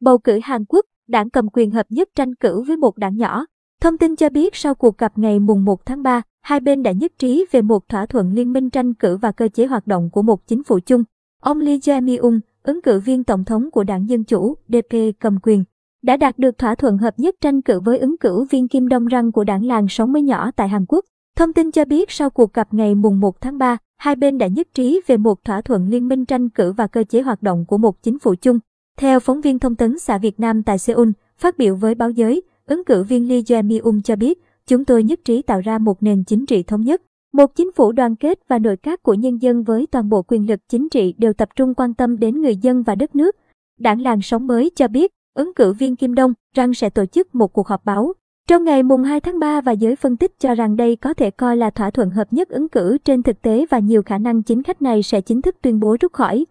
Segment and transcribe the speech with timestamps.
[0.00, 3.46] Bầu cử Hàn Quốc, đảng cầm quyền hợp nhất tranh cử với một đảng nhỏ.
[3.80, 6.92] Thông tin cho biết sau cuộc gặp ngày mùng 1 tháng 3, hai bên đã
[6.92, 10.10] nhất trí về một thỏa thuận liên minh tranh cử và cơ chế hoạt động
[10.10, 11.04] của một chính phủ chung.
[11.40, 15.64] Ông Lee Jae-myung, ứng cử viên tổng thống của đảng Dân Chủ, DP cầm quyền,
[16.02, 19.06] đã đạt được thỏa thuận hợp nhất tranh cử với ứng cử viên Kim Dong
[19.06, 21.04] Răng của đảng làng sống mới nhỏ tại Hàn Quốc.
[21.36, 24.46] Thông tin cho biết sau cuộc gặp ngày mùng 1 tháng 3, hai bên đã
[24.46, 27.64] nhất trí về một thỏa thuận liên minh tranh cử và cơ chế hoạt động
[27.68, 28.58] của một chính phủ chung.
[29.00, 31.08] Theo phóng viên thông tấn xã Việt Nam tại Seoul,
[31.38, 35.02] phát biểu với báo giới, ứng cử viên Lee Jae-myung um cho biết, chúng tôi
[35.02, 37.02] nhất trí tạo ra một nền chính trị thống nhất,
[37.32, 40.48] một chính phủ đoàn kết và nội các của nhân dân với toàn bộ quyền
[40.48, 43.36] lực chính trị đều tập trung quan tâm đến người dân và đất nước.
[43.78, 47.34] Đảng làng sống mới cho biết, ứng cử viên Kim Đông rằng sẽ tổ chức
[47.34, 48.12] một cuộc họp báo
[48.48, 51.30] trong ngày mùng 2 tháng 3 và giới phân tích cho rằng đây có thể
[51.30, 54.42] coi là thỏa thuận hợp nhất ứng cử trên thực tế và nhiều khả năng
[54.42, 56.46] chính khách này sẽ chính thức tuyên bố rút khỏi.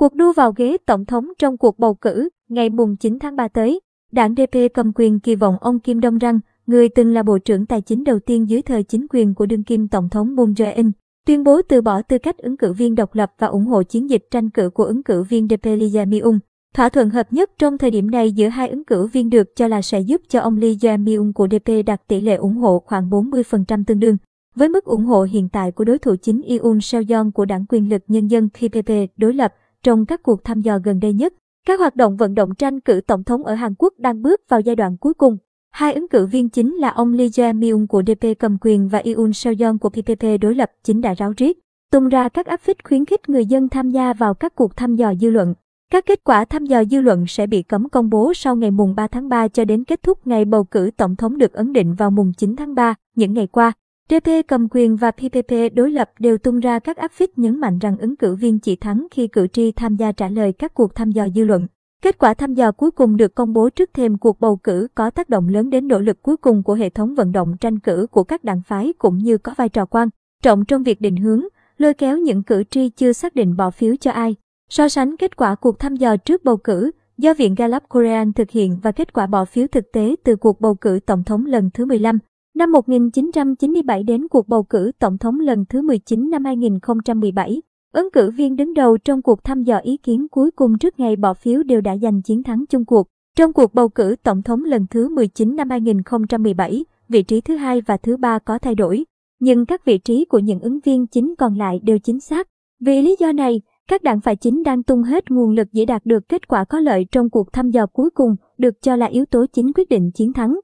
[0.00, 3.48] Cuộc đua vào ghế tổng thống trong cuộc bầu cử ngày mùng 9 tháng 3
[3.48, 3.80] tới,
[4.12, 7.66] đảng DP cầm quyền kỳ vọng ông Kim Đông Răng, người từng là bộ trưởng
[7.66, 10.90] tài chính đầu tiên dưới thời chính quyền của đương kim tổng thống Moon Jae-in,
[11.26, 14.10] tuyên bố từ bỏ tư cách ứng cử viên độc lập và ủng hộ chiến
[14.10, 16.38] dịch tranh cử của ứng cử viên DP Lee Jae-myung.
[16.74, 19.68] Thỏa thuận hợp nhất trong thời điểm này giữa hai ứng cử viên được cho
[19.68, 23.10] là sẽ giúp cho ông Lee Jae-myung của DP đạt tỷ lệ ủng hộ khoảng
[23.10, 24.16] 40% tương đương.
[24.54, 27.88] Với mức ủng hộ hiện tại của đối thủ chính Yoon Seo-yeon của đảng quyền
[27.88, 31.34] lực nhân dân PPP đối lập trong các cuộc thăm dò gần đây nhất,
[31.66, 34.60] các hoạt động vận động tranh cử tổng thống ở Hàn Quốc đang bước vào
[34.60, 35.36] giai đoạn cuối cùng.
[35.70, 39.30] Hai ứng cử viên chính là ông Lee Jae-myung của DP cầm quyền và Yoon
[39.30, 41.58] Seo-yeon của PPP đối lập chính đã ráo riết,
[41.92, 44.96] tung ra các áp phích khuyến khích người dân tham gia vào các cuộc thăm
[44.96, 45.54] dò dư luận.
[45.92, 48.94] Các kết quả thăm dò dư luận sẽ bị cấm công bố sau ngày mùng
[48.94, 51.94] 3 tháng 3 cho đến kết thúc ngày bầu cử tổng thống được ấn định
[51.94, 52.94] vào mùng 9 tháng 3.
[53.16, 53.72] Những ngày qua,
[54.10, 57.78] DP cầm quyền và PPP đối lập đều tung ra các áp phích nhấn mạnh
[57.78, 60.94] rằng ứng cử viên chỉ thắng khi cử tri tham gia trả lời các cuộc
[60.94, 61.66] thăm dò dư luận.
[62.02, 65.10] Kết quả thăm dò cuối cùng được công bố trước thêm cuộc bầu cử có
[65.10, 68.06] tác động lớn đến nỗ lực cuối cùng của hệ thống vận động tranh cử
[68.10, 70.08] của các đảng phái cũng như có vai trò quan
[70.42, 71.42] trọng trong việc định hướng,
[71.78, 74.36] lôi kéo những cử tri chưa xác định bỏ phiếu cho ai.
[74.70, 78.50] So sánh kết quả cuộc thăm dò trước bầu cử do Viện Gallup Korean thực
[78.50, 81.70] hiện và kết quả bỏ phiếu thực tế từ cuộc bầu cử tổng thống lần
[81.74, 82.18] thứ 15
[82.60, 87.62] năm 1997 đến cuộc bầu cử tổng thống lần thứ 19 năm 2017.
[87.92, 91.16] Ứng cử viên đứng đầu trong cuộc thăm dò ý kiến cuối cùng trước ngày
[91.16, 93.06] bỏ phiếu đều đã giành chiến thắng chung cuộc.
[93.36, 97.80] Trong cuộc bầu cử tổng thống lần thứ 19 năm 2017, vị trí thứ hai
[97.80, 99.04] và thứ ba có thay đổi,
[99.40, 102.48] nhưng các vị trí của những ứng viên chính còn lại đều chính xác.
[102.80, 106.06] Vì lý do này, các đảng phải chính đang tung hết nguồn lực để đạt
[106.06, 109.24] được kết quả có lợi trong cuộc thăm dò cuối cùng, được cho là yếu
[109.24, 110.56] tố chính quyết định chiến thắng.